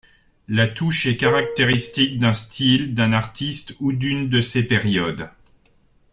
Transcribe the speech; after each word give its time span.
La 0.47 0.67
touche 0.67 1.05
est 1.05 1.15
caractéristique 1.15 2.17
d'un 2.17 2.33
style, 2.33 2.95
d'un 2.95 3.13
artiste 3.13 3.75
ou 3.79 3.93
d'une 3.93 4.29
de 4.29 4.41
ses 4.41 4.67
périodes. 4.67 5.29